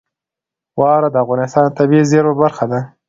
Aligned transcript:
واوره 0.79 1.09
د 1.11 1.15
افغانستان 1.23 1.63
د 1.65 1.71
طبیعي 1.79 2.03
زیرمو 2.11 2.39
برخه 2.43 2.65
ده. 2.71 2.79